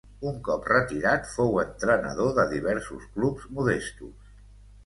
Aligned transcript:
Un 0.29 0.37
cop 0.45 0.63
retirat 0.69 1.29
fou 1.33 1.59
entrenador 1.65 2.33
de 2.39 2.47
diversos 2.57 3.07
clubs 3.19 3.47
modestos. 3.59 4.35